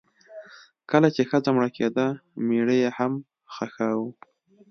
کله 0.91 1.07
چې 1.15 1.21
ښځه 1.29 1.49
مړه 1.55 1.69
کیده 1.77 2.07
میړه 2.47 2.75
یې 2.81 2.89
هم 2.97 3.13
خښاوه. 3.53 4.09